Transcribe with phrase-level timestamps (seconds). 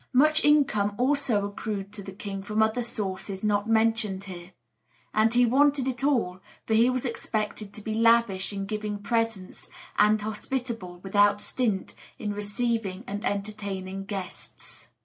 [0.13, 4.53] Much income also accrued to the king from other sources not mentioned here;
[5.13, 9.69] and he wanted it all, for he was expected to be lavish in giving presents,
[9.99, 14.87] and hospitable without stint in receiving and entertaining guests.